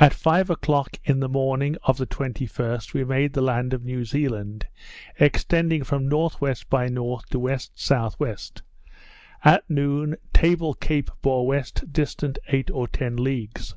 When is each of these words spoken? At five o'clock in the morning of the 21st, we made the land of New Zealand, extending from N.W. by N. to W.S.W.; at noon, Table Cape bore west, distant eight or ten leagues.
At 0.00 0.12
five 0.14 0.50
o'clock 0.50 0.96
in 1.04 1.20
the 1.20 1.28
morning 1.28 1.76
of 1.84 1.96
the 1.96 2.08
21st, 2.08 2.92
we 2.92 3.04
made 3.04 3.34
the 3.34 3.40
land 3.40 3.72
of 3.72 3.84
New 3.84 4.04
Zealand, 4.04 4.66
extending 5.20 5.84
from 5.84 6.12
N.W. 6.12 6.54
by 6.68 6.86
N. 6.86 6.96
to 6.96 7.20
W.S.W.; 7.30 8.36
at 9.44 9.70
noon, 9.70 10.16
Table 10.32 10.74
Cape 10.74 11.10
bore 11.22 11.46
west, 11.46 11.92
distant 11.92 12.40
eight 12.48 12.68
or 12.68 12.88
ten 12.88 13.14
leagues. 13.14 13.76